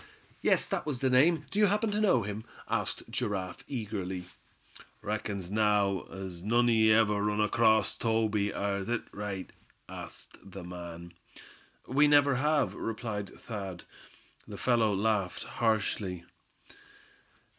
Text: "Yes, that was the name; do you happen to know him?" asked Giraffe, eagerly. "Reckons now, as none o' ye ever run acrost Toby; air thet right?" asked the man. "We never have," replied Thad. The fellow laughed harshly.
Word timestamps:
"Yes, 0.41 0.67
that 0.67 0.87
was 0.87 0.99
the 1.01 1.11
name; 1.11 1.45
do 1.51 1.59
you 1.59 1.67
happen 1.67 1.91
to 1.91 2.01
know 2.01 2.23
him?" 2.23 2.43
asked 2.67 3.03
Giraffe, 3.11 3.63
eagerly. 3.67 4.23
"Reckons 5.03 5.51
now, 5.51 6.05
as 6.05 6.41
none 6.41 6.67
o' 6.69 6.73
ye 6.73 6.91
ever 6.91 7.21
run 7.21 7.39
acrost 7.39 8.01
Toby; 8.01 8.51
air 8.51 8.83
thet 8.83 9.01
right?" 9.11 9.51
asked 9.87 10.39
the 10.43 10.63
man. 10.63 11.13
"We 11.85 12.07
never 12.07 12.37
have," 12.37 12.73
replied 12.73 13.29
Thad. 13.41 13.83
The 14.47 14.57
fellow 14.57 14.91
laughed 14.91 15.43
harshly. 15.43 16.23